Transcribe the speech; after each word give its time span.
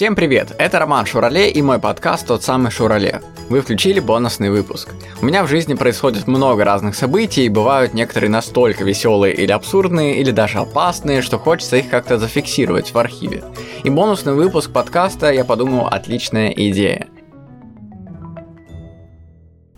Всем 0.00 0.16
привет! 0.16 0.54
Это 0.56 0.78
Роман 0.78 1.04
Шурале 1.04 1.50
и 1.50 1.60
мой 1.60 1.78
подкаст 1.78 2.26
«Тот 2.26 2.42
самый 2.42 2.70
Шурале». 2.70 3.20
Вы 3.50 3.60
включили 3.60 4.00
бонусный 4.00 4.48
выпуск. 4.48 4.94
У 5.20 5.26
меня 5.26 5.44
в 5.44 5.46
жизни 5.46 5.74
происходит 5.74 6.26
много 6.26 6.64
разных 6.64 6.94
событий, 6.94 7.44
и 7.44 7.50
бывают 7.50 7.92
некоторые 7.92 8.30
настолько 8.30 8.82
веселые 8.82 9.34
или 9.34 9.52
абсурдные, 9.52 10.18
или 10.18 10.30
даже 10.30 10.56
опасные, 10.56 11.20
что 11.20 11.38
хочется 11.38 11.76
их 11.76 11.90
как-то 11.90 12.16
зафиксировать 12.16 12.94
в 12.94 12.98
архиве. 12.98 13.44
И 13.84 13.90
бонусный 13.90 14.32
выпуск 14.32 14.72
подкаста, 14.72 15.30
я 15.32 15.44
подумал, 15.44 15.88
отличная 15.88 16.48
идея– 16.48 17.08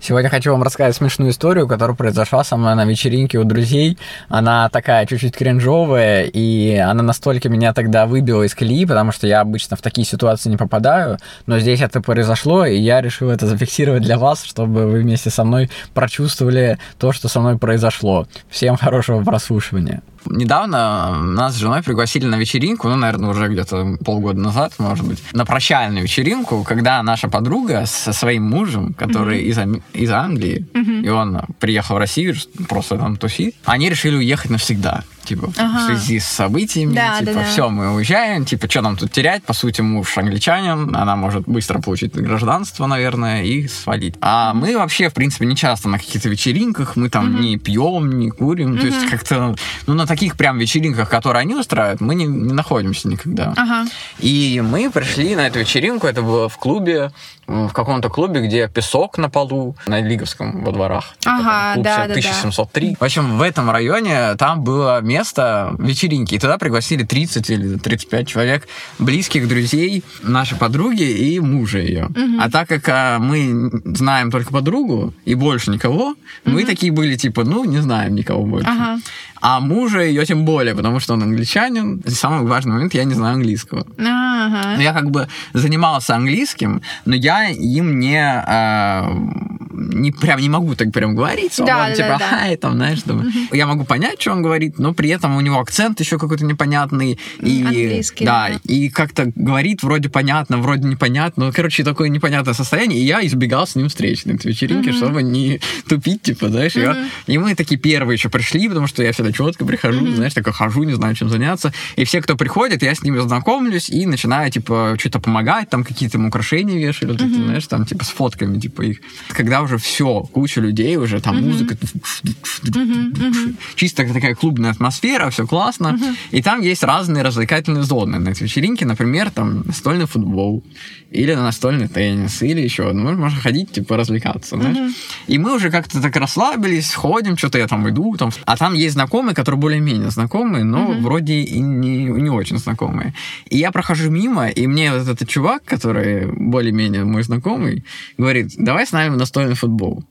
Сегодня 0.04 0.28
хочу 0.30 0.50
вам 0.50 0.64
рассказать 0.64 0.96
смешную 0.96 1.30
историю, 1.30 1.68
которая 1.68 1.94
произошла 1.94 2.42
со 2.42 2.56
мной 2.56 2.74
на 2.74 2.84
вечеринке 2.84 3.38
у 3.38 3.44
друзей. 3.44 3.96
Она 4.28 4.68
такая 4.68 5.06
чуть-чуть 5.06 5.36
кринжовая, 5.36 6.24
и 6.24 6.74
она 6.74 7.04
настолько 7.04 7.48
меня 7.48 7.72
тогда 7.72 8.06
выбила 8.06 8.42
из 8.42 8.52
колеи, 8.52 8.84
потому 8.84 9.12
что 9.12 9.28
я 9.28 9.40
обычно 9.40 9.76
в 9.76 9.80
такие 9.80 10.04
ситуации 10.04 10.50
не 10.50 10.56
попадаю, 10.56 11.18
но 11.46 11.60
здесь 11.60 11.80
это 11.80 12.00
произошло, 12.00 12.66
и 12.66 12.76
я 12.80 13.00
решил 13.00 13.30
это 13.30 13.46
зафиксировать 13.46 14.02
для 14.02 14.18
вас, 14.18 14.42
чтобы 14.42 14.88
вы 14.88 15.02
вместе 15.02 15.30
со 15.30 15.44
мной 15.44 15.70
прочувствовали 15.94 16.78
то, 16.98 17.12
что 17.12 17.28
со 17.28 17.38
мной 17.38 17.56
произошло. 17.56 18.26
Всем 18.50 18.76
хорошего 18.76 19.22
прослушивания. 19.22 20.02
Недавно 20.26 21.22
нас 21.22 21.54
с 21.54 21.58
женой 21.58 21.82
пригласили 21.82 22.26
на 22.26 22.36
вечеринку, 22.36 22.88
ну, 22.88 22.96
наверное, 22.96 23.30
уже 23.30 23.48
где-то 23.48 23.98
полгода 24.04 24.38
назад, 24.38 24.74
может 24.78 25.06
быть, 25.06 25.22
на 25.32 25.44
прощальную 25.44 26.04
вечеринку, 26.04 26.64
когда 26.64 27.02
наша 27.02 27.28
подруга 27.28 27.84
со 27.86 28.12
своим 28.12 28.44
мужем, 28.44 28.94
который 28.94 29.42
mm-hmm. 29.42 29.82
из, 29.94 30.04
из 30.04 30.10
Англии, 30.10 30.66
mm-hmm. 30.72 31.02
и 31.04 31.08
он 31.08 31.42
приехал 31.58 31.96
в 31.96 31.98
Россию 31.98 32.36
просто 32.68 32.96
там 32.98 33.16
тусить, 33.16 33.54
они 33.64 33.88
решили 33.88 34.16
уехать 34.16 34.50
навсегда 34.50 35.04
типа, 35.24 35.52
ага. 35.56 35.78
в 35.78 35.86
связи 35.86 36.18
с 36.18 36.26
событиями, 36.26 36.94
да, 36.94 37.18
типа, 37.18 37.32
да, 37.32 37.40
да. 37.40 37.44
все, 37.44 37.68
мы 37.68 37.94
уезжаем, 37.94 38.44
типа, 38.44 38.68
что 38.68 38.82
нам 38.82 38.96
тут 38.96 39.12
терять, 39.12 39.42
по 39.44 39.52
сути, 39.52 39.80
муж 39.80 40.16
англичанин, 40.16 40.94
она 40.94 41.16
может 41.16 41.44
быстро 41.46 41.80
получить 41.80 42.14
гражданство, 42.14 42.86
наверное, 42.86 43.42
и 43.42 43.68
свалить. 43.68 44.14
А 44.20 44.54
мы 44.54 44.76
вообще, 44.76 45.08
в 45.08 45.14
принципе, 45.14 45.46
не 45.46 45.56
часто 45.56 45.88
на 45.88 45.98
каких-то 45.98 46.28
вечеринках, 46.28 46.96
мы 46.96 47.08
там 47.08 47.34
угу. 47.34 47.42
не 47.42 47.58
пьем, 47.58 48.18
не 48.18 48.30
курим, 48.30 48.72
угу. 48.72 48.80
то 48.80 48.86
есть 48.86 49.10
как-то, 49.10 49.54
ну, 49.86 49.94
на 49.94 50.06
таких 50.06 50.36
прям 50.36 50.58
вечеринках, 50.58 51.08
которые 51.08 51.42
они 51.42 51.54
устраивают, 51.54 52.00
мы 52.00 52.14
не, 52.14 52.26
не 52.26 52.52
находимся 52.52 53.08
никогда. 53.08 53.52
Ага. 53.56 53.88
И 54.18 54.62
мы 54.64 54.90
пришли 54.90 55.34
на 55.34 55.46
эту 55.46 55.60
вечеринку, 55.60 56.06
это 56.06 56.22
было 56.22 56.48
в 56.48 56.56
клубе, 56.58 57.12
в 57.46 57.72
каком-то 57.72 58.08
клубе, 58.08 58.40
где 58.46 58.68
песок 58.68 59.18
на 59.18 59.28
полу, 59.28 59.76
на 59.86 60.00
Лиговском 60.00 60.62
во 60.62 60.72
дворах. 60.72 61.14
Ага, 61.24 61.74
клуб 61.74 61.84
да, 61.84 62.02
1703. 62.04 62.86
Да, 62.86 62.92
да. 62.92 62.96
В 63.00 63.04
общем, 63.04 63.38
в 63.38 63.42
этом 63.42 63.70
районе 63.70 64.34
там 64.36 64.62
было 64.62 65.00
место 65.00 65.74
вечеринки, 65.78 66.34
и 66.34 66.38
туда 66.38 66.58
пригласили 66.58 67.02
30 67.04 67.50
или 67.50 67.78
35 67.78 68.28
человек, 68.28 68.68
близких 68.98 69.48
друзей 69.48 70.04
нашей 70.22 70.56
подруги 70.56 71.02
и 71.02 71.40
мужа 71.40 71.78
ее. 71.78 72.06
Угу. 72.06 72.40
А 72.40 72.50
так 72.50 72.68
как 72.68 72.88
а, 72.88 73.18
мы 73.18 73.70
знаем 73.84 74.30
только 74.30 74.52
подругу 74.52 75.12
и 75.24 75.34
больше 75.34 75.70
никого, 75.70 76.10
угу. 76.10 76.16
мы 76.44 76.64
такие 76.64 76.92
были 76.92 77.16
типа, 77.16 77.44
ну, 77.44 77.64
не 77.64 77.78
знаем 77.78 78.14
никого 78.14 78.44
больше. 78.44 78.68
Ага. 78.68 78.98
А 79.42 79.58
мужа 79.58 80.00
ее 80.00 80.24
тем 80.24 80.44
более, 80.44 80.74
потому 80.74 81.00
что 81.00 81.14
он 81.14 81.22
англичанин. 81.22 82.00
И 82.06 82.10
самый 82.10 82.46
важный 82.46 82.74
момент, 82.74 82.94
я 82.94 83.02
не 83.02 83.14
знаю 83.14 83.34
английского. 83.34 83.84
Ага. 83.98 84.80
Я 84.80 84.92
как 84.92 85.10
бы 85.10 85.26
занимался 85.52 86.14
английским, 86.14 86.80
но 87.04 87.16
я 87.16 87.48
им 87.48 87.98
не, 87.98 88.22
э, 88.22 89.51
не 89.90 90.12
прям 90.12 90.40
не 90.40 90.48
могу 90.48 90.74
так 90.74 90.92
прям 90.92 91.14
говорить. 91.14 91.54
Да, 91.58 91.62
он, 91.62 91.66
да, 91.66 91.94
типа, 91.94 92.16
да. 92.18 92.28
хай, 92.30 92.56
там, 92.56 92.74
знаешь, 92.74 93.02
там. 93.02 93.20
Угу. 93.20 93.54
Я 93.54 93.66
могу 93.66 93.84
понять, 93.84 94.20
что 94.20 94.32
он 94.32 94.42
говорит, 94.42 94.78
но 94.78 94.94
при 94.94 95.10
этом 95.10 95.36
у 95.36 95.40
него 95.40 95.60
акцент 95.60 96.00
еще 96.00 96.18
какой-то 96.18 96.44
непонятный. 96.44 97.18
И, 97.40 97.62
Английский. 97.62 98.24
Да, 98.24 98.48
да, 98.48 98.60
и 98.64 98.88
как-то 98.88 99.32
говорит 99.34 99.82
вроде 99.82 100.08
понятно, 100.08 100.58
вроде 100.58 100.88
непонятно. 100.88 101.46
Ну, 101.46 101.52
короче, 101.52 101.84
такое 101.84 102.08
непонятное 102.08 102.54
состояние. 102.54 103.00
И 103.00 103.04
я 103.04 103.24
избегал 103.26 103.66
с 103.66 103.74
ним 103.74 103.88
встреч 103.88 104.24
на 104.24 104.32
этой 104.32 104.48
вечеринке, 104.48 104.90
угу. 104.90 104.96
чтобы 104.96 105.22
не 105.22 105.60
тупить, 105.88 106.22
типа, 106.22 106.48
знаешь. 106.48 106.76
Угу. 106.76 106.82
Я... 106.82 107.08
И 107.26 107.38
мы 107.38 107.54
такие 107.54 107.80
первые 107.80 108.16
еще 108.16 108.28
пришли, 108.28 108.68
потому 108.68 108.86
что 108.86 109.02
я 109.02 109.12
всегда 109.12 109.32
четко 109.32 109.64
прихожу, 109.64 110.04
mm-hmm. 110.04 110.14
знаешь, 110.14 110.34
такой 110.34 110.52
хожу, 110.52 110.82
не 110.84 110.94
знаю, 110.94 111.14
чем 111.14 111.28
заняться. 111.28 111.72
И 111.96 112.04
все, 112.04 112.20
кто 112.20 112.36
приходит, 112.36 112.82
я 112.82 112.94
с 112.94 113.02
ними 113.02 113.18
знакомлюсь 113.18 113.90
и 113.90 114.06
начинаю, 114.06 114.50
типа, 114.50 114.96
что-то 114.98 115.20
помогать, 115.20 115.70
там 115.70 115.84
какие-то 115.84 116.18
украшения 116.18 116.78
вешали, 116.78 117.12
вот 117.12 117.20
mm-hmm. 117.20 117.30
эти, 117.30 117.44
знаешь, 117.44 117.66
там, 117.66 117.84
типа, 117.84 118.04
с 118.04 118.08
фотками, 118.08 118.58
типа, 118.58 118.82
их. 118.82 118.98
Когда 119.28 119.62
уже 119.62 119.71
все, 119.78 120.22
куча 120.32 120.60
людей 120.60 120.96
уже, 120.96 121.20
там 121.20 121.36
mm-hmm. 121.36 121.48
музыка, 121.48 121.74
mm-hmm. 121.74 123.56
чисто 123.74 124.12
такая 124.12 124.34
клубная 124.34 124.70
атмосфера, 124.70 125.30
все 125.30 125.46
классно. 125.46 125.98
И 126.30 126.42
там 126.42 126.60
есть 126.60 126.82
разные 126.82 127.22
развлекательные 127.22 127.82
зоны 127.82 128.18
на 128.18 128.30
этой 128.30 128.44
вечеринке, 128.44 128.86
например, 128.86 129.30
там, 129.30 129.62
настольный 129.66 130.06
футбол, 130.06 130.62
или 131.10 131.34
на 131.34 131.42
настольный 131.42 131.88
теннис, 131.88 132.42
или 132.42 132.60
еще. 132.60 132.92
Ну, 132.92 133.12
можно 133.16 133.40
ходить, 133.40 133.72
типа, 133.72 133.96
развлекаться, 133.96 134.56
знаешь. 134.56 134.94
И 135.26 135.38
мы 135.38 135.54
уже 135.54 135.70
как-то 135.70 136.00
так 136.00 136.16
расслабились, 136.16 136.94
ходим, 136.94 137.36
что-то 137.36 137.58
я 137.58 137.66
там 137.66 137.88
иду, 137.88 138.16
там, 138.16 138.30
а 138.44 138.56
там 138.56 138.74
есть 138.74 138.94
знакомые, 138.94 139.34
которые 139.34 139.60
более-менее 139.60 140.10
знакомые, 140.10 140.64
но 140.64 140.92
вроде 140.92 141.34
и 141.34 141.60
не, 141.60 142.04
не 142.04 142.30
очень 142.30 142.58
знакомые. 142.58 143.14
И 143.50 143.58
я 143.58 143.70
прохожу 143.70 144.10
мимо, 144.10 144.48
и 144.48 144.66
мне 144.66 144.92
вот 144.92 145.08
этот 145.08 145.28
чувак, 145.28 145.64
который 145.64 146.26
более-менее 146.26 147.04
мой 147.04 147.22
знакомый, 147.22 147.84
говорит, 148.18 148.52
давай 148.56 148.86
с 148.86 148.92
нами 148.92 149.10
в 149.14 149.16
настольный 149.16 149.54
футбол. 149.62 150.04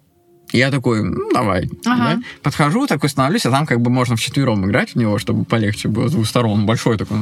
Я 0.53 0.69
такой, 0.69 1.03
ну, 1.03 1.31
давай. 1.33 1.69
Ага. 1.85 2.15
Да? 2.15 2.21
Подхожу, 2.43 2.87
такой 2.87 3.09
становлюсь, 3.09 3.45
а 3.45 3.51
там 3.51 3.65
как 3.65 3.79
бы 3.79 3.89
можно 3.89 4.15
вчетвером 4.15 4.65
играть 4.65 4.93
в 4.93 4.95
него, 4.97 5.17
чтобы 5.17 5.45
полегче 5.45 5.87
было 5.87 6.07
с 6.07 6.11
двух 6.11 6.27
сторон. 6.27 6.65
Большой 6.65 6.97
такой 6.97 7.17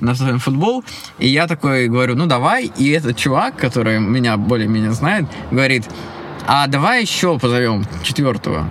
настольный 0.00 0.38
футбол. 0.38 0.84
И 1.18 1.28
я 1.28 1.46
такой 1.46 1.88
говорю, 1.88 2.16
ну, 2.16 2.26
давай. 2.26 2.72
И 2.78 2.90
этот 2.90 3.16
чувак, 3.16 3.56
который 3.56 4.00
меня 4.00 4.36
более-менее 4.36 4.92
знает, 4.92 5.26
говорит, 5.52 5.84
а 6.46 6.66
давай 6.66 7.02
еще 7.02 7.38
позовем 7.38 7.84
четвертого. 8.02 8.68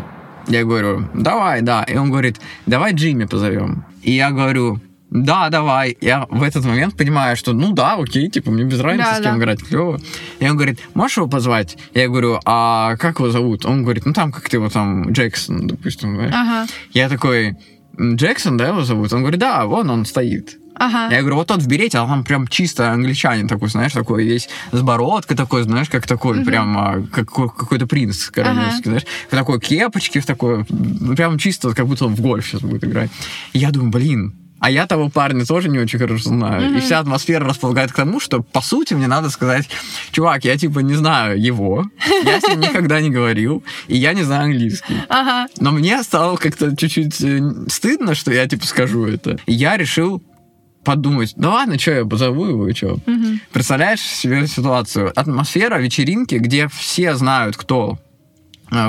Я 0.47 0.65
говорю, 0.65 1.07
давай, 1.13 1.61
да. 1.61 1.83
И 1.83 1.95
он 1.95 2.11
говорит, 2.11 2.41
давай 2.65 2.93
Джимми 2.93 3.25
позовем. 3.25 3.85
И 4.01 4.11
я 4.11 4.31
говорю, 4.31 4.81
да, 5.11 5.49
давай. 5.49 5.97
Я 5.99 6.25
в 6.29 6.41
этот 6.41 6.63
момент 6.63 6.95
понимаю, 6.95 7.35
что 7.35 7.51
ну 7.51 7.73
да, 7.73 7.95
окей, 7.95 8.29
типа, 8.29 8.49
мне 8.49 8.63
без 8.63 8.79
разницы, 8.79 9.09
да, 9.09 9.17
с 9.17 9.21
кем 9.21 9.33
да. 9.33 9.39
играть, 9.39 9.61
клево. 9.61 9.99
И 10.39 10.49
он 10.49 10.55
говорит, 10.55 10.79
можешь 10.93 11.17
его 11.17 11.27
позвать? 11.27 11.77
Я 11.93 12.07
говорю, 12.07 12.39
а 12.45 12.95
как 12.95 13.19
его 13.19 13.29
зовут? 13.29 13.65
Он 13.65 13.83
говорит, 13.83 14.05
ну 14.05 14.13
там 14.13 14.31
как-то 14.31 14.55
его 14.55 14.69
там 14.69 15.11
Джексон, 15.11 15.67
допустим, 15.67 16.15
знаешь. 16.15 16.33
Ага. 16.33 16.67
Я 16.93 17.09
такой, 17.09 17.57
Джексон, 17.99 18.55
да, 18.55 18.69
его 18.69 18.83
зовут? 18.83 19.11
Он 19.11 19.19
говорит, 19.19 19.41
да, 19.41 19.65
вон 19.65 19.89
он 19.89 20.05
стоит. 20.05 20.57
Ага. 20.75 21.13
Я 21.13 21.19
говорю, 21.19 21.35
вот 21.35 21.47
тот 21.47 21.61
в 21.61 21.67
берете, 21.67 21.97
а 21.97 22.07
там 22.07 22.23
прям 22.23 22.47
чисто 22.47 22.91
англичанин 22.91 23.49
такой, 23.49 23.67
знаешь, 23.67 23.91
такой 23.91 24.23
весь 24.23 24.47
с 24.71 24.81
бородкой 24.81 25.35
такой, 25.35 25.63
знаешь, 25.63 25.89
как 25.89 26.07
такой, 26.07 26.37
угу. 26.37 26.45
прям 26.45 26.77
а, 26.77 27.03
как, 27.11 27.29
какой-то 27.29 27.85
принц 27.85 28.29
королевский, 28.29 28.79
ага. 28.79 28.83
знаешь, 28.85 29.05
в 29.27 29.31
такой 29.31 29.59
кепочке, 29.59 30.21
в 30.21 30.25
такой, 30.25 30.63
прям 30.63 31.37
чисто, 31.37 31.75
как 31.75 31.85
будто 31.85 32.05
он 32.05 32.15
в 32.15 32.21
гольф 32.21 32.47
сейчас 32.47 32.61
будет 32.61 32.85
играть. 32.85 33.11
И 33.51 33.59
я 33.59 33.71
думаю, 33.71 33.91
блин, 33.91 34.40
а 34.61 34.69
я 34.69 34.85
того 34.85 35.09
парня 35.09 35.43
тоже 35.43 35.69
не 35.69 35.79
очень 35.79 35.97
хорошо 35.97 36.29
знаю. 36.29 36.61
Mm-hmm. 36.61 36.77
И 36.77 36.81
вся 36.81 36.99
атмосфера 36.99 37.43
располагает 37.45 37.91
к 37.91 37.95
тому, 37.95 38.19
что, 38.19 38.43
по 38.43 38.61
сути, 38.61 38.93
мне 38.93 39.07
надо 39.07 39.31
сказать, 39.31 39.67
чувак, 40.11 40.45
я, 40.45 40.55
типа, 40.55 40.79
не 40.79 40.93
знаю 40.93 41.41
его, 41.41 41.83
я 42.23 42.39
с 42.39 42.47
ним 42.47 42.59
никогда 42.69 43.01
не 43.01 43.09
говорил, 43.09 43.63
и 43.87 43.97
я 43.97 44.13
не 44.13 44.21
знаю 44.21 44.45
английский. 44.45 44.97
Ага. 45.09 45.47
Но 45.59 45.71
мне 45.71 46.03
стало 46.03 46.37
как-то 46.37 46.75
чуть-чуть 46.75 47.19
э, 47.21 47.41
стыдно, 47.69 48.13
что 48.13 48.31
я, 48.31 48.47
типа, 48.47 48.67
скажу 48.67 49.07
это. 49.07 49.39
И 49.47 49.53
я 49.53 49.77
решил 49.77 50.21
подумать, 50.83 51.33
да 51.35 51.49
ладно, 51.49 51.79
что 51.79 51.91
я 51.91 52.05
позову 52.05 52.45
его 52.45 52.67
и 52.67 52.75
что. 52.75 52.99
Угу. 53.07 53.39
Представляешь 53.51 54.01
себе 54.01 54.45
ситуацию? 54.45 55.11
Атмосфера 55.15 55.79
вечеринки, 55.79 56.35
где 56.35 56.67
все 56.67 57.15
знают, 57.15 57.57
кто 57.57 57.97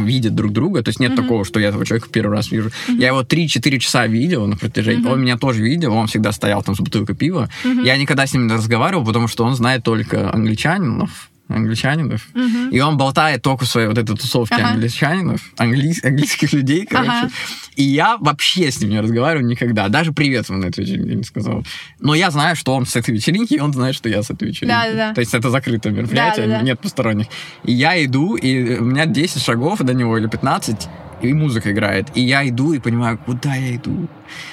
видят 0.02 0.34
друг 0.34 0.52
друга. 0.52 0.82
То 0.82 0.90
есть 0.90 1.00
нет 1.00 1.12
mm-hmm. 1.12 1.16
такого, 1.16 1.44
что 1.44 1.60
я 1.60 1.68
этого 1.68 1.84
человека 1.84 2.08
первый 2.10 2.36
раз 2.36 2.50
вижу. 2.50 2.68
Mm-hmm. 2.68 3.00
Я 3.00 3.08
его 3.08 3.22
3-4 3.22 3.78
часа 3.78 4.06
видел 4.06 4.46
на 4.46 4.56
протяжении. 4.56 5.04
Mm-hmm. 5.04 5.12
Он 5.12 5.20
меня 5.20 5.36
тоже 5.36 5.62
видел, 5.62 5.94
он 5.94 6.06
всегда 6.06 6.32
стоял 6.32 6.62
там 6.62 6.74
с 6.74 6.80
бутылкой 6.80 7.16
пива. 7.16 7.48
Mm-hmm. 7.64 7.84
Я 7.84 7.96
никогда 7.96 8.26
с 8.26 8.32
ним 8.32 8.46
не 8.46 8.54
разговаривал, 8.54 9.04
потому 9.04 9.28
что 9.28 9.44
он 9.44 9.54
знает 9.54 9.82
только 9.82 10.32
англичанинов 10.32 11.31
англичанинов. 11.54 12.26
Угу. 12.34 12.70
И 12.70 12.80
он 12.80 12.96
болтает 12.96 13.42
только 13.42 13.64
в 13.64 13.68
своей 13.68 13.88
вот 13.88 13.98
этой 13.98 14.16
тусовке 14.16 14.56
ага. 14.56 14.70
англичанинов, 14.70 15.40
англи... 15.58 15.94
английских 16.02 16.52
людей, 16.52 16.86
короче. 16.86 17.10
Ага. 17.10 17.30
И 17.76 17.82
я 17.82 18.16
вообще 18.18 18.70
с 18.70 18.80
ним 18.80 18.90
не 18.90 19.00
разговариваю 19.00 19.46
никогда. 19.46 19.88
Даже 19.88 20.12
привет 20.12 20.48
ему 20.48 20.58
на 20.58 20.66
этой 20.66 20.84
вечеринке 20.84 21.14
не 21.14 21.24
сказал. 21.24 21.64
Но 22.00 22.14
я 22.14 22.30
знаю, 22.30 22.56
что 22.56 22.74
он 22.74 22.86
с 22.86 22.96
этой 22.96 23.14
вечеринки, 23.14 23.54
и 23.54 23.60
он 23.60 23.72
знает, 23.72 23.94
что 23.94 24.08
я 24.08 24.22
с 24.22 24.30
этой 24.30 24.48
вечеринки. 24.48 24.74
Да, 24.74 24.92
да. 24.92 25.14
То 25.14 25.20
есть 25.20 25.34
это 25.34 25.50
закрытое 25.50 25.92
мероприятие, 25.92 26.46
да, 26.46 26.58
да, 26.58 26.62
нет 26.62 26.80
посторонних. 26.80 27.26
И 27.64 27.72
я 27.72 28.02
иду, 28.04 28.36
и 28.36 28.78
у 28.78 28.84
меня 28.84 29.06
10 29.06 29.42
шагов 29.42 29.80
до 29.80 29.94
него 29.94 30.18
или 30.18 30.26
15, 30.26 30.88
и 31.22 31.32
музыка 31.32 31.72
играет. 31.72 32.08
И 32.14 32.20
я 32.20 32.46
иду 32.46 32.72
и 32.72 32.78
понимаю, 32.78 33.18
куда 33.18 33.54
я 33.54 33.76
иду, 33.76 34.08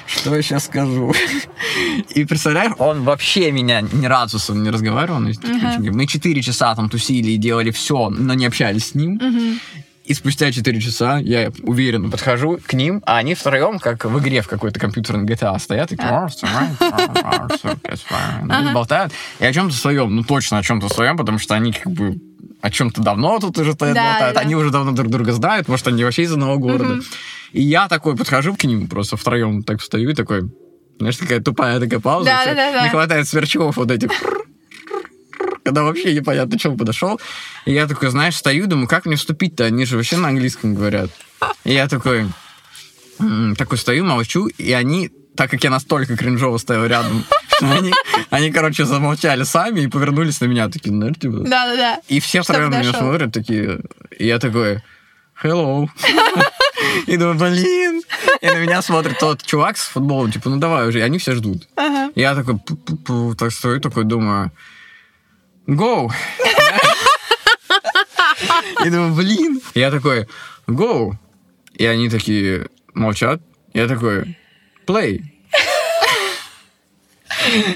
что 0.05 0.35
я 0.35 0.41
сейчас 0.41 0.65
скажу. 0.65 1.13
И 2.09 2.25
представляешь, 2.25 2.73
он 2.77 3.03
вообще 3.03 3.51
меня 3.51 3.81
ни 3.81 4.05
разу 4.05 4.39
со 4.39 4.53
мной 4.53 4.65
не 4.65 4.69
разговаривал. 4.71 5.21
Uh-huh. 5.21 5.91
Мы 5.91 6.07
четыре 6.07 6.41
часа 6.41 6.75
там 6.75 6.89
тусили 6.89 7.31
и 7.31 7.37
делали 7.37 7.71
все, 7.71 8.09
но 8.09 8.33
не 8.33 8.45
общались 8.45 8.89
с 8.89 8.95
ним. 8.95 9.17
Uh-huh. 9.17 9.59
И 10.09 10.15
спустя 10.15 10.51
4 10.51 10.81
часа 10.81 11.19
я 11.19 11.51
уверенно 11.61 12.09
подхожу 12.09 12.57
к 12.65 12.73
ним, 12.73 13.03
а 13.05 13.17
они 13.17 13.35
втроем, 13.35 13.77
как 13.77 14.05
в 14.05 14.19
игре 14.19 14.41
в 14.41 14.47
какой-то 14.47 14.79
компьютерной 14.79 15.23
GTA, 15.25 15.59
стоят 15.59 15.89
такие... 15.89 16.07
болтают. 18.73 19.13
И 19.39 19.45
о 19.45 19.53
чем-то 19.53 19.75
своем, 19.75 20.15
ну 20.15 20.23
точно 20.23 20.57
о 20.57 20.63
чем-то 20.63 20.89
своем, 20.89 21.15
потому 21.15 21.37
что 21.37 21.53
они 21.53 21.73
как 21.73 21.93
бы 21.93 22.17
о 22.59 22.71
чем-то 22.71 23.03
давно 23.03 23.37
тут 23.37 23.59
уже 23.59 23.73
стоят, 23.73 23.93
Да, 23.93 24.11
болтают. 24.11 24.35
да. 24.35 24.41
Они 24.41 24.55
уже 24.55 24.71
давно 24.71 24.93
друг 24.93 25.11
друга 25.11 25.31
знают, 25.31 25.67
может, 25.67 25.87
они 25.87 26.03
вообще 26.03 26.23
из 26.23 26.33
одного 26.33 26.57
города. 26.57 27.01
И 27.51 27.61
я 27.61 27.87
такой 27.87 28.15
подхожу 28.15 28.55
к 28.55 28.63
ним, 28.63 28.87
просто 28.87 29.15
втроем 29.15 29.61
так 29.61 29.79
встаю 29.79 30.09
и 30.09 30.15
такой... 30.15 30.41
Знаешь, 30.99 31.17
такая 31.17 31.39
тупая 31.39 31.79
такая 31.79 31.99
пауза. 31.99 32.25
Да, 32.25 32.45
да, 32.45 32.53
да, 32.53 32.71
да. 32.73 32.83
Не 32.83 32.89
хватает 32.89 33.27
сверчков 33.27 33.77
вот 33.77 33.89
этих 33.89 34.11
когда 35.63 35.83
вообще 35.83 36.15
непонятно, 36.15 36.57
чем 36.57 36.77
подошел. 36.77 37.19
И 37.65 37.73
я 37.73 37.85
такой, 37.85 38.09
знаешь, 38.09 38.35
стою, 38.35 38.65
думаю, 38.65 38.87
как 38.87 39.05
мне 39.05 39.15
вступить-то? 39.15 39.65
Они 39.65 39.85
же 39.85 39.97
вообще 39.97 40.17
на 40.17 40.29
английском 40.29 40.73
говорят. 40.73 41.11
И 41.63 41.73
я 41.73 41.87
такой, 41.87 42.25
такой 43.55 43.77
стою, 43.77 44.03
молчу, 44.03 44.47
и 44.47 44.71
они, 44.71 45.11
так 45.35 45.51
как 45.51 45.63
я 45.63 45.69
настолько 45.69 46.17
кринжово 46.17 46.57
стоял 46.57 46.87
рядом, 46.87 47.23
они, 47.61 47.93
они, 48.31 48.51
короче, 48.51 48.85
замолчали 48.85 49.43
сами 49.43 49.81
и 49.81 49.87
повернулись 49.87 50.41
на 50.41 50.45
меня, 50.45 50.69
такие, 50.69 50.89
знаешь, 50.89 51.17
типа... 51.19 51.37
Да-да-да. 51.41 51.99
И 52.07 52.19
все 52.19 52.41
втроем 52.41 52.71
на 52.71 52.79
меня 52.79 52.93
смотрят, 52.93 53.31
такие... 53.31 53.81
И 54.17 54.25
я 54.25 54.39
такой, 54.39 54.81
hello. 55.43 55.87
И 57.05 57.17
думаю, 57.17 57.37
блин. 57.37 57.88
И 58.41 58.47
на 58.47 58.57
меня 58.57 58.81
смотрит 58.81 59.19
тот 59.19 59.43
чувак 59.43 59.77
с 59.77 59.87
футболом, 59.87 60.31
типа, 60.31 60.49
ну 60.49 60.57
давай 60.57 60.87
уже. 60.87 60.99
И 60.99 61.01
они 61.01 61.17
все 61.17 61.35
ждут. 61.35 61.67
Ага. 61.75 62.11
Я 62.15 62.35
такой, 62.35 62.59
так 63.35 63.51
стою, 63.51 63.81
такой 63.81 64.05
думаю, 64.05 64.51
go. 65.67 66.09
И 68.85 68.89
думаю, 68.89 69.13
блин. 69.13 69.61
Я 69.75 69.91
такой, 69.91 70.27
go. 70.67 71.13
И 71.73 71.85
они 71.85 72.09
такие 72.09 72.67
молчат. 72.93 73.41
Я 73.73 73.87
такой, 73.87 74.37
play. 74.87 75.21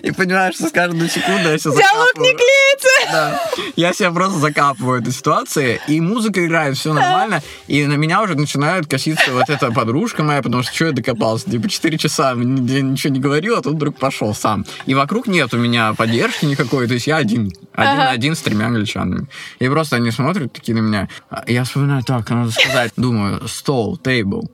И 0.01 0.11
понимаешь, 0.11 0.55
что 0.55 0.67
с 0.67 0.71
каждой 0.71 1.09
секундой 1.09 1.53
я 1.53 1.57
себя 1.57 1.71
Диалог 1.71 2.15
не 2.17 2.31
закапываю. 2.31 2.72
Да. 3.11 3.41
Я 3.75 3.93
себя 3.93 4.11
просто 4.11 4.39
закапываю 4.39 4.99
в 4.99 5.01
этой 5.01 5.13
ситуации, 5.13 5.81
и 5.87 5.99
музыка 6.01 6.45
играет, 6.45 6.77
все 6.77 6.93
нормально, 6.93 7.41
и 7.67 7.85
на 7.85 7.93
меня 7.93 8.21
уже 8.21 8.35
начинает 8.35 8.87
коситься 8.87 9.31
вот 9.31 9.49
эта 9.49 9.71
подружка 9.71 10.23
моя, 10.23 10.41
потому 10.41 10.63
что 10.63 10.73
что 10.73 10.85
я 10.85 10.91
докопался? 10.91 11.49
Типа 11.49 11.69
4 11.69 11.97
часа 11.97 12.35
мне 12.35 12.81
ничего 12.81 13.13
не 13.13 13.19
говорил, 13.19 13.57
а 13.57 13.61
тут 13.61 13.75
вдруг 13.75 13.97
пошел 13.97 14.33
сам. 14.33 14.65
И 14.85 14.93
вокруг 14.93 15.27
нет 15.27 15.53
у 15.53 15.57
меня 15.57 15.93
поддержки 15.93 16.45
никакой, 16.45 16.87
то 16.87 16.93
есть 16.93 17.07
я 17.07 17.17
один, 17.17 17.51
один 17.73 17.97
на 17.97 18.09
один 18.11 18.35
с 18.35 18.41
тремя 18.41 18.67
англичанами. 18.67 19.27
И 19.59 19.67
просто 19.69 19.95
они 19.97 20.11
смотрят 20.11 20.53
такие 20.53 20.75
на 20.75 20.81
меня. 20.81 21.09
Я 21.47 21.63
вспоминаю, 21.63 22.03
так, 22.03 22.29
надо 22.29 22.51
сказать, 22.51 22.93
думаю, 22.95 23.47
стол, 23.47 23.97
тейбл. 23.97 24.49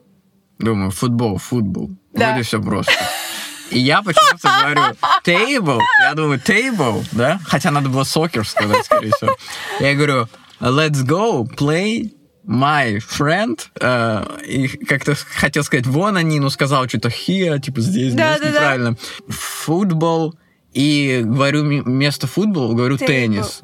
Думаю, 0.59 0.91
футбол, 0.91 1.37
футбол. 1.37 1.89
Да. 2.13 2.31
Вроде 2.31 2.43
все 2.43 2.61
просто. 2.61 2.91
И 3.71 3.79
я 3.79 4.01
почему-то 4.01 4.49
говорю 4.61 4.81
table, 5.25 5.79
я 6.01 6.13
думаю 6.15 6.39
table, 6.39 7.05
да? 7.11 7.39
Хотя 7.45 7.71
надо 7.71 7.89
было 7.89 8.03
soccer 8.03 8.43
сказать, 8.43 8.85
скорее 8.85 9.11
всего. 9.11 9.35
Я 9.79 9.93
говорю 9.95 10.27
let's 10.59 11.05
go 11.05 11.45
play 11.45 12.11
my 12.47 12.97
friend. 12.99 13.59
Э, 13.79 14.25
и 14.45 14.67
как-то 14.67 15.15
хотел 15.15 15.63
сказать 15.63 15.85
вон 15.85 16.17
они, 16.17 16.39
но 16.39 16.49
сказал 16.49 16.87
что-то 16.87 17.09
here, 17.09 17.59
типа 17.59 17.81
здесь, 17.81 18.13
Да, 18.13 18.37
знаешь, 18.37 18.39
да, 18.39 18.45
да. 18.45 18.51
неправильно. 18.51 18.97
Футбол. 19.27 20.35
И 20.73 21.21
говорю 21.23 21.63
вместо 21.63 22.27
футбол, 22.27 22.73
говорю 22.73 22.95
Table. 22.95 23.07
теннис. 23.07 23.61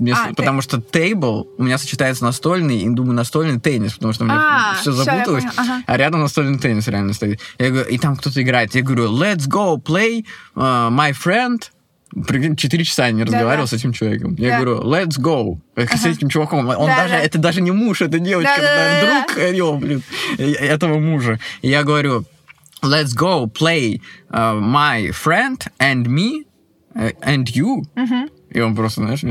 Вместо- 0.00 0.24
А, 0.30 0.34
потому 0.34 0.62
что 0.62 0.78
table 0.78 1.46
у 1.58 1.62
меня 1.62 1.76
сочетается 1.78 2.24
настольный, 2.24 2.78
и 2.80 2.88
думаю, 2.88 3.12
настольный 3.14 3.60
теннис, 3.60 3.92
потому 3.92 4.12
что 4.14 4.24
у 4.24 4.26
меня 4.26 4.38
А, 4.72 4.74
все 4.80 4.92
запуталось. 4.92 5.44
ага. 5.56 5.82
А 5.86 5.96
рядом 5.96 6.20
настольный 6.22 6.58
теннис 6.58 6.88
реально 6.88 7.12
стоит. 7.12 7.38
Я 7.58 7.68
говорю, 7.68 7.88
и 7.88 7.98
там 7.98 8.16
кто-то 8.16 8.40
играет. 8.42 8.74
Я 8.74 8.82
говорю, 8.82 9.08
let's 9.16 9.46
go 9.48 9.76
play 9.80 10.24
uh, 10.56 10.90
my 10.90 11.12
friend. 11.12 11.58
Прикинь, 12.26 12.56
Четыре 12.56 12.82
часа 12.82 13.06
я 13.06 13.12
не 13.12 13.22
разговаривал 13.22 13.68
с 13.68 13.72
этим 13.72 13.92
человеком. 13.92 14.34
Я 14.36 14.48
Да. 14.48 14.56
говорю, 14.64 14.80
let's 14.82 15.16
go. 15.20 15.58
Как 15.76 15.92
С 15.96 16.04
этим 16.06 16.28
чуваком. 16.28 16.66
Он 16.66 16.86
Да, 16.88 16.96
даже, 16.96 17.14
да. 17.14 17.20
это 17.20 17.38
даже 17.38 17.60
не 17.60 17.70
муж, 17.70 18.00
это 18.02 18.18
девочка, 18.18 18.50
Да, 18.56 18.62
да, 18.62 18.90
это, 18.98 19.06
да, 19.06 19.26
друг 19.34 19.54
его, 19.54 19.76
блин, 19.78 20.02
э, 20.38 20.50
этого 20.54 20.98
мужа. 20.98 21.38
И 21.62 21.68
я 21.68 21.84
говорю, 21.84 22.24
let's 22.82 23.14
go 23.16 23.46
play 23.52 24.00
uh, 24.30 24.58
my 24.60 25.10
friend 25.10 25.58
and 25.78 26.06
me 26.06 26.46
uh, 26.96 27.12
and 27.22 27.44
you. 27.54 27.82
И 27.96 28.39
i 28.54 28.60
on 28.60 28.74
po 28.74 28.80
prostu, 28.80 29.06
wiesz, 29.06 29.22
nie 29.22 29.30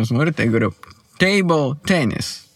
table 1.18 1.76
tennis. 1.86 2.49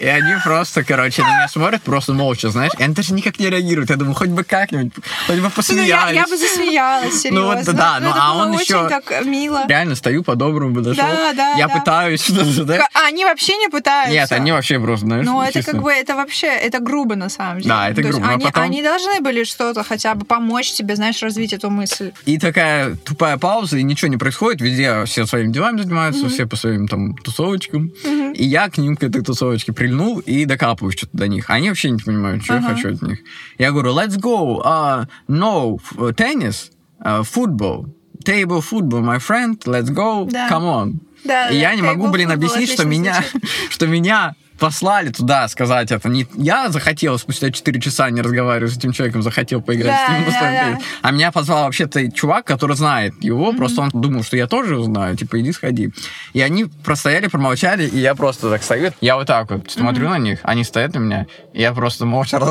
И 0.00 0.06
они 0.06 0.34
просто, 0.44 0.84
короче, 0.84 1.22
на 1.22 1.28
меня 1.36 1.48
смотрят 1.48 1.82
просто 1.82 2.12
молча, 2.12 2.50
знаешь, 2.50 2.72
и 2.78 2.82
они 2.82 2.94
даже 2.94 3.14
никак 3.14 3.38
не 3.38 3.48
реагируют. 3.48 3.90
Я 3.90 3.96
думаю, 3.96 4.14
хоть 4.14 4.28
бы 4.28 4.44
как-нибудь, 4.44 4.92
хоть 5.26 5.36
бы 5.36 5.40
Ну, 5.42 5.44
я, 5.44 5.50
посмеялись. 5.50 6.16
я 6.16 6.26
бы 6.26 6.36
засмеялась, 6.36 7.20
серьезно. 7.22 7.40
Ну, 7.40 7.46
вот 7.64 7.64
да, 7.76 7.98
ну, 8.00 8.10
это 8.10 8.18
а 8.20 8.34
он 8.36 8.52
еще- 8.52 8.88
так 8.88 9.24
мило. 9.24 9.64
Реально 9.68 9.94
стою 9.94 10.22
по-доброму 10.22 10.74
подошел. 10.74 11.02
Да, 11.04 11.32
да, 11.32 11.54
Я 11.54 11.68
да. 11.68 11.78
пытаюсь 11.78 12.22
что-то, 12.22 12.64
да? 12.66 12.86
А 12.94 13.06
они 13.06 13.24
вообще 13.24 13.56
не 13.56 13.68
пытаются. 13.68 14.12
Нет, 14.12 14.30
они 14.32 14.52
вообще 14.52 14.78
просто, 14.78 15.06
знаешь, 15.06 15.24
Ну, 15.24 15.40
это 15.40 15.62
как 15.62 15.80
бы, 15.82 15.90
это 15.92 16.14
вообще, 16.14 16.48
это 16.48 16.78
грубо 16.80 17.14
на 17.16 17.28
самом 17.30 17.58
деле. 17.58 17.68
Да, 17.70 17.88
это 17.88 18.02
То 18.02 18.08
грубо, 18.08 18.28
Они, 18.28 18.44
потом- 18.44 18.62
они 18.64 18.82
должны 18.82 19.20
были 19.20 19.44
что-то 19.44 19.82
хотя 19.82 20.14
бы 20.14 20.24
помочь 20.26 20.72
тебе, 20.72 20.96
знаешь, 20.96 21.22
развить 21.22 21.52
эту 21.54 21.70
мысль. 21.70 22.12
И 22.26 22.38
такая 22.38 22.96
тупая 22.96 23.38
пауза, 23.38 23.78
и 23.78 23.82
ничего 23.82 24.08
не 24.08 24.16
происходит. 24.18 24.60
Везде 24.60 25.04
все 25.06 25.24
своими 25.26 25.52
делами 25.52 25.80
занимаются, 25.80 26.28
все 26.28 26.46
по 26.46 26.56
своим 26.56 26.86
там 26.86 27.14
тусовочкам. 27.16 27.92
И 28.34 28.44
я 28.44 28.68
к 28.68 28.76
ним, 28.78 28.96
к 28.96 29.02
этой 29.02 29.22
тусовочке, 29.22 29.72
прильнул 29.86 30.18
и 30.18 30.44
докапываюсь 30.44 30.96
что-то 30.96 31.16
до 31.16 31.28
них. 31.28 31.48
Они 31.50 31.68
вообще 31.68 31.90
не 31.90 31.98
понимают, 31.98 32.42
что 32.44 32.56
Ага. 32.56 32.68
я 32.68 32.74
хочу 32.74 32.94
от 32.94 33.02
них. 33.02 33.18
Я 33.58 33.70
говорю, 33.70 33.94
let's 33.94 34.16
go, 34.18 34.60
uh, 34.64 35.06
no, 35.28 35.76
f- 35.78 36.14
tennis, 36.16 36.70
uh, 37.04 37.22
football, 37.22 37.86
table 38.24 38.60
football, 38.60 39.02
my 39.02 39.18
friend, 39.18 39.56
let's 39.66 39.88
go, 39.90 40.28
Да. 40.30 40.48
come 40.50 40.64
on. 40.64 40.94
Да, 41.24 41.48
и 41.48 41.54
да, 41.54 41.70
я 41.70 41.74
не 41.74 41.82
могу, 41.82 42.08
блин, 42.08 42.30
объяснить, 42.30 42.70
что 42.70 42.84
меня, 42.84 43.22
что 43.70 43.86
меня 43.86 44.34
послали 44.58 45.10
туда 45.10 45.48
сказать 45.48 45.90
это. 45.92 46.08
Не 46.08 46.26
я 46.34 46.68
захотел 46.70 47.18
спустя 47.18 47.50
4 47.50 47.80
часа 47.80 48.10
не 48.10 48.20
разговаривать 48.22 48.72
с 48.72 48.76
этим 48.76 48.92
человеком, 48.92 49.22
захотел 49.22 49.60
поиграть 49.60 49.96
Да, 49.96 50.06
с 50.06 50.10
ним. 50.18 50.24
да, 50.30 50.40
да. 50.40 50.78
А 51.02 51.10
меня 51.10 51.32
позвал 51.32 51.64
вообще-то 51.64 52.10
чувак, 52.12 52.46
который 52.46 52.76
знает 52.76 53.14
его, 53.22 53.52
просто 53.52 53.80
он 53.82 53.90
думал, 53.92 54.22
что 54.22 54.36
я 54.36 54.46
тоже 54.46 54.82
знаю, 54.82 55.16
типа, 55.16 55.40
иди 55.40 55.52
сходи. 55.52 55.90
И 56.32 56.40
они 56.40 56.64
простояли, 56.84 57.28
промолчали, 57.28 57.86
и 57.86 57.98
я 57.98 58.14
просто 58.14 58.50
так 58.50 58.62
стою, 58.62 58.92
я 59.00 59.16
вот 59.16 59.26
так 59.26 59.50
вот 59.50 59.70
смотрю 59.70 60.08
на 60.08 60.18
них, 60.18 60.40
они 60.42 60.64
стоят 60.64 60.94
на 60.94 60.98
меня, 60.98 61.26
и 61.52 61.60
я 61.60 61.72
просто 61.72 62.06
молча 62.06 62.38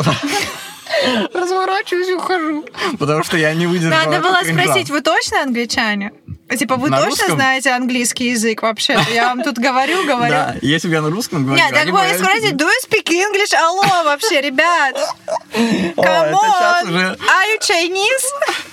разворачиваюсь 1.76 2.08
и 2.10 2.14
ухожу, 2.14 2.66
потому 3.00 3.24
что 3.24 3.38
я 3.38 3.54
не 3.54 3.68
выдержал 3.68 3.98
Надо 4.06 4.20
было 4.22 4.40
кринжа. 4.42 4.64
спросить, 4.64 4.90
вы 4.90 5.02
точно 5.02 5.42
англичане? 5.44 6.12
Типа, 6.58 6.76
вы 6.76 6.90
На 6.92 6.98
точно 6.98 7.10
русском? 7.10 7.36
знаете 7.38 7.72
английский 7.72 8.30
язык 8.30 8.62
вообще? 8.62 9.00
Я 9.14 9.30
вам 9.30 9.42
тут 9.42 9.58
говорю, 9.58 10.06
говорю. 10.06 10.32
Да, 10.32 10.56
если 10.62 10.88
бы 10.88 10.94
я 10.94 11.02
на 11.02 11.10
русском 11.10 11.44
говорю, 11.44 11.60
Нет, 11.62 11.72
так 11.74 11.82
они 11.82 11.92
было 11.92 12.02
бы- 12.04 12.14
спросить, 12.14 12.54
do 12.54 12.68
you 12.68 12.88
speak 12.88 13.08
English? 13.10 13.54
Алло, 13.56 14.04
вообще, 14.04 14.42
ребят. 14.42 14.96
Come 15.56 16.34
on. 16.34 16.86
Are 16.94 17.46
you 17.50 17.60
Chinese? 17.62 18.26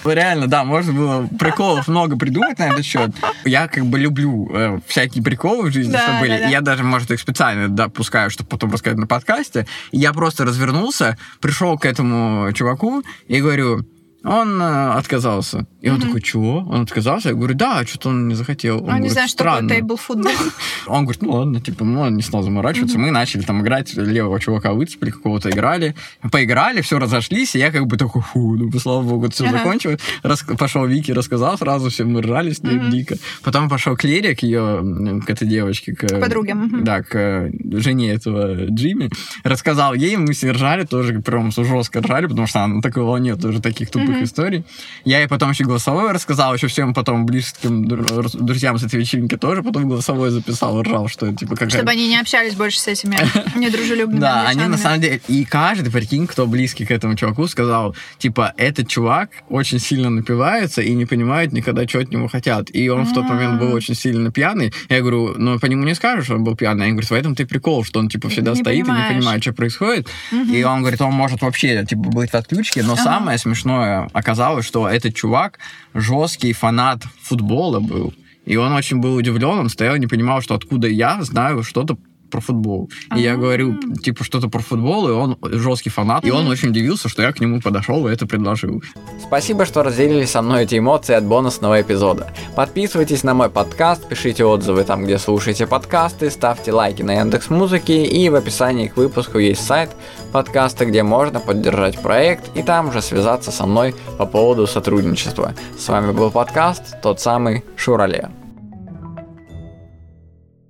Реально, 0.04 0.46
да, 0.46 0.64
можно 0.64 0.92
было 0.92 1.28
приколов 1.38 1.88
много 1.88 2.16
придумать 2.16 2.58
на 2.58 2.68
этот 2.68 2.84
счет. 2.84 3.10
Я 3.44 3.68
как 3.68 3.86
бы 3.86 3.98
люблю 3.98 4.50
э, 4.52 4.78
всякие 4.86 5.22
приколы 5.22 5.70
в 5.70 5.72
жизни, 5.72 5.92
Да, 5.92 6.00
что 6.02 6.20
были. 6.20 6.32
да, 6.32 6.38
да. 6.38 6.48
Я 6.48 6.60
даже, 6.60 6.82
может, 6.82 7.10
их 7.10 7.20
специально 7.20 7.68
допускаю, 7.68 8.30
чтобы 8.30 8.48
потом 8.50 8.72
рассказать 8.72 8.98
на 8.98 9.06
подкасте. 9.06 9.66
И 9.90 9.98
я 9.98 10.12
просто 10.12 10.44
развернулся, 10.44 11.16
пришел 11.40 11.78
к 11.78 11.84
этому 11.86 12.52
чуваку 12.52 13.02
и 13.28 13.40
говорю, 13.40 13.84
он 14.24 14.60
э, 14.60 14.92
отказался. 14.92 15.66
И 15.80 15.88
он 15.90 16.00
такой, 16.00 16.20
чего? 16.20 16.58
Он 16.58 16.82
отказался? 16.82 17.30
Я 17.30 17.34
говорю, 17.34 17.54
да, 17.54 17.84
что-то 17.84 18.10
он 18.10 18.28
не 18.28 18.34
захотел. 18.34 18.76
Он 18.76 18.82
Он 18.82 18.86
не 18.86 18.92
говорит, 19.08 19.12
знаю, 19.12 19.28
что 19.28 19.44
такое 19.44 19.68
тейбл 19.68 19.96
футбол. 19.96 20.32
Он 20.86 21.04
говорит, 21.04 21.22
ну 21.22 21.30
ладно, 21.32 21.60
типа, 21.60 21.84
ну 21.84 22.00
он 22.00 22.16
не 22.16 22.22
стал 22.22 22.42
заморачиваться. 22.42 22.98
Мы 22.98 23.10
начали 23.12 23.42
там 23.42 23.62
играть, 23.62 23.94
левого 23.94 24.40
чувака 24.40 24.72
выцепили, 24.72 25.10
какого-то 25.10 25.50
играли. 25.50 25.94
Поиграли, 26.30 26.80
все 26.80 26.98
разошлись, 26.98 27.54
и 27.54 27.58
я 27.58 27.70
как 27.70 27.86
бы 27.86 27.96
такой, 27.96 28.20
фу, 28.22 28.56
ну, 28.56 28.70
слава 28.80 29.02
богу, 29.02 29.30
все 29.30 29.44
Ага. 29.46 29.58
закончилось. 29.58 30.00
Рас- 30.22 30.44
Пошел 30.58 30.84
Вики, 30.86 31.12
рассказал 31.12 31.56
сразу, 31.56 31.88
все 31.90 32.04
мы 32.04 32.20
ржали 32.22 32.52
с 32.52 32.62
ней 32.62 32.78
дико. 32.90 33.16
Потом 33.44 33.68
пошел 33.68 33.96
к 33.96 34.04
Лере, 34.04 34.34
к 34.34 34.42
ее, 34.42 35.22
к 35.24 35.30
этой 35.30 35.46
девочке. 35.48 35.94
К, 35.94 36.20
подруге, 36.20 36.54
мгм. 36.54 36.82
Да, 36.84 37.02
к 37.02 37.50
жене 37.72 38.10
этого 38.12 38.66
Джимми. 38.66 39.10
Рассказал 39.44 39.94
ей, 39.94 40.16
мы 40.16 40.34
с 40.34 40.42
ней 40.42 40.50
ржали, 40.50 40.84
тоже 40.84 41.20
прям 41.20 41.50
жестко 41.52 42.00
ржали, 42.00 42.26
потому 42.26 42.46
что 42.46 42.64
она 42.64 42.74
на 42.74 42.82
такой 42.82 43.04
волне 43.04 43.36
тоже 43.36 43.60
таких 43.60 43.90
тупых 43.90 44.11
mm-hmm. 44.20 44.24
историй. 44.24 44.64
Я 45.04 45.18
ей 45.18 45.28
потом 45.28 45.50
еще 45.50 45.64
голосовое 45.64 46.12
рассказал, 46.12 46.54
еще 46.54 46.66
всем 46.68 46.94
потом 46.94 47.26
близким 47.26 47.86
друзьям 47.86 48.78
с 48.78 48.84
этой 48.84 49.00
вечеринки 49.00 49.36
тоже 49.36 49.62
потом 49.62 49.88
голосовое 49.88 50.30
записал, 50.30 50.82
ржал, 50.82 51.08
что 51.08 51.32
типа 51.32 51.56
как... 51.56 51.70
Чтобы 51.70 51.90
они 51.90 52.08
не 52.08 52.18
общались 52.18 52.54
больше 52.54 52.78
с 52.78 52.88
этими 52.88 53.16
недружелюбными 53.58 54.20
Да, 54.20 54.46
они 54.48 54.64
на 54.66 54.78
самом 54.78 55.00
деле... 55.00 55.20
И 55.28 55.44
каждый, 55.44 55.90
прикинь, 55.90 56.26
кто 56.26 56.46
близкий 56.46 56.84
к 56.84 56.90
этому 56.90 57.14
чуваку, 57.16 57.46
сказал, 57.46 57.94
типа, 58.18 58.54
этот 58.56 58.88
чувак 58.88 59.30
очень 59.48 59.78
сильно 59.78 60.10
напивается 60.10 60.82
и 60.82 60.92
не 60.94 61.06
понимает 61.06 61.52
никогда, 61.52 61.86
что 61.88 62.00
от 62.00 62.10
него 62.10 62.28
хотят. 62.28 62.68
И 62.74 62.88
он 62.88 63.04
в 63.04 63.14
тот 63.14 63.24
момент 63.24 63.60
был 63.60 63.72
очень 63.72 63.94
сильно 63.94 64.30
пьяный. 64.30 64.72
Я 64.88 65.00
говорю, 65.00 65.34
ну, 65.36 65.58
по 65.58 65.66
нему 65.66 65.84
не 65.84 65.94
скажешь, 65.94 66.26
что 66.26 66.34
он 66.34 66.44
был 66.44 66.56
пьяный. 66.56 66.86
Я 66.86 66.92
говорю, 66.92 67.06
в 67.06 67.12
этом 67.12 67.34
ты 67.34 67.46
прикол, 67.46 67.84
что 67.84 68.00
он, 68.00 68.08
типа, 68.08 68.28
всегда 68.28 68.54
стоит 68.54 68.86
и 68.86 68.90
не 68.90 69.08
понимает, 69.08 69.42
что 69.42 69.52
происходит. 69.52 70.08
И 70.30 70.62
он 70.62 70.80
говорит, 70.80 71.00
он 71.00 71.12
может 71.12 71.42
вообще, 71.42 71.84
типа, 71.84 72.02
быть 72.02 72.30
в 72.30 72.34
отключке. 72.34 72.82
Но 72.82 72.96
самое 72.96 73.38
смешное 73.38 74.01
оказалось, 74.12 74.66
что 74.66 74.88
этот 74.88 75.14
чувак 75.14 75.58
жесткий 75.94 76.52
фанат 76.52 77.02
футбола 77.22 77.80
был. 77.80 78.14
И 78.44 78.56
он 78.56 78.72
очень 78.72 78.98
был 78.98 79.14
удивлен, 79.14 79.58
он 79.58 79.68
стоял, 79.68 79.96
не 79.96 80.06
понимал, 80.06 80.40
что 80.40 80.54
откуда 80.54 80.88
я 80.88 81.22
знаю 81.22 81.62
что-то 81.62 81.96
про 82.32 82.40
футбол. 82.40 82.90
И 83.14 83.20
я 83.20 83.36
говорю, 83.36 83.78
типа, 84.02 84.24
что-то 84.24 84.48
про 84.48 84.60
футбол, 84.60 85.08
и 85.08 85.12
он 85.12 85.36
жесткий 85.42 85.90
фанат, 85.90 86.24
и 86.24 86.30
он 86.30 86.48
очень 86.48 86.70
удивился, 86.70 87.08
что 87.08 87.22
я 87.22 87.32
к 87.32 87.40
нему 87.40 87.60
подошел 87.60 88.08
и 88.08 88.12
это 88.12 88.26
предложил. 88.26 88.82
Спасибо, 89.22 89.66
что 89.66 89.82
разделили 89.82 90.24
со 90.24 90.42
мной 90.42 90.64
эти 90.64 90.78
эмоции 90.78 91.14
от 91.14 91.24
бонусного 91.24 91.80
эпизода. 91.80 92.32
Подписывайтесь 92.56 93.22
на 93.22 93.34
мой 93.34 93.50
подкаст, 93.50 94.08
пишите 94.08 94.44
отзывы 94.44 94.84
там, 94.84 95.04
где 95.04 95.18
слушаете 95.18 95.66
подкасты, 95.66 96.30
ставьте 96.30 96.72
лайки 96.72 97.02
на 97.02 97.12
Яндекс 97.20 97.50
Музыки, 97.50 97.92
и 97.92 98.28
в 98.30 98.34
описании 98.34 98.88
к 98.88 98.96
выпуску 98.96 99.38
есть 99.38 99.64
сайт 99.64 99.90
подкаста, 100.32 100.86
где 100.86 101.02
можно 101.02 101.38
поддержать 101.38 102.00
проект 102.00 102.56
и 102.56 102.62
там 102.62 102.92
же 102.92 103.02
связаться 103.02 103.52
со 103.52 103.66
мной 103.66 103.94
по 104.18 104.24
поводу 104.24 104.66
сотрудничества. 104.66 105.52
С 105.78 105.88
вами 105.88 106.12
был 106.12 106.30
подкаст, 106.30 107.00
тот 107.02 107.20
самый 107.20 107.62
Шурале. 107.76 108.30